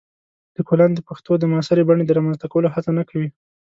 لیکوالان 0.57 0.91
د 0.93 0.99
پښتو 1.07 1.31
د 1.37 1.43
معاصرې 1.51 1.83
بڼې 1.89 2.03
د 2.05 2.11
رامنځته 2.17 2.47
کولو 2.53 2.73
هڅه 2.75 2.91
نه 2.97 3.03
کوي. 3.09 3.29